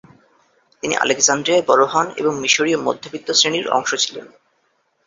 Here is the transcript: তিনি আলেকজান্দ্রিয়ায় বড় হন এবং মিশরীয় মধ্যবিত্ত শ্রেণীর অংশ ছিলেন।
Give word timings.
তিনি 0.83 0.95
আলেকজান্দ্রিয়ায় 0.95 1.67
বড় 1.67 1.83
হন 1.85 2.07
এবং 2.17 2.33
মিশরীয় 2.39 2.77
মধ্যবিত্ত 2.77 3.27
শ্রেণীর 3.31 3.67
অংশ 3.69 3.91
ছিলেন। 3.95 4.27